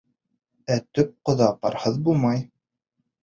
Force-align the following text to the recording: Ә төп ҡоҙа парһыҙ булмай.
Ә 0.75 0.77
төп 0.99 1.11
ҡоҙа 1.29 1.49
парһыҙ 1.65 1.99
булмай. 2.09 2.43